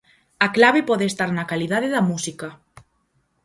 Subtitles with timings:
[0.45, 2.47] A clave pode estar na calidade da música.